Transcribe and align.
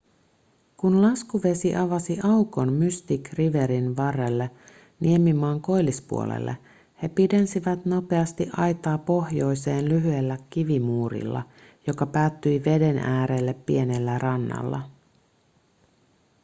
kun 0.77 1.01
laskuvesi 1.01 1.75
avasi 1.75 2.19
aukon 2.23 2.73
mystic 2.73 3.33
riverin 3.33 3.97
varrelle 3.97 4.49
niemimaan 4.99 5.61
koillispuolelle 5.61 6.57
he 7.03 7.07
pidensivät 7.09 7.85
nopeasti 7.85 8.49
aitaa 8.57 8.97
pohjoiseen 8.97 9.89
lyhyellä 9.89 10.37
kivimuurilla 10.49 11.43
joka 11.87 12.05
päättyi 12.05 12.61
veden 12.65 12.97
äärelle 12.99 13.53
pienellä 13.53 14.17
rannalla 14.19 14.81